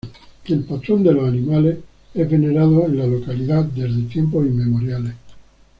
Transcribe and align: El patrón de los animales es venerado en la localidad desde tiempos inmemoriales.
El 0.45 0.61
patrón 0.63 1.03
de 1.03 1.13
los 1.13 1.27
animales 1.29 1.77
es 2.15 2.27
venerado 2.27 2.87
en 2.87 2.97
la 2.97 3.05
localidad 3.05 3.65
desde 3.65 4.01
tiempos 4.09 4.47
inmemoriales. 4.47 5.13